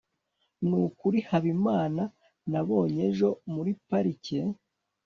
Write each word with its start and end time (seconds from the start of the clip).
nukuri 0.67 1.19
habimana 1.29 2.03
nabonye 2.51 2.99
ejo 3.09 3.29
muri 3.53 3.71
parike 3.87 4.39